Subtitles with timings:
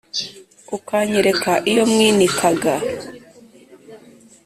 [0.77, 2.73] ukanyereka iyo mwinikaga